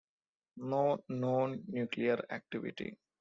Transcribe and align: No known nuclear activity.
No 0.57 1.03
known 1.09 1.63
nuclear 1.67 2.25
activity. 2.31 2.97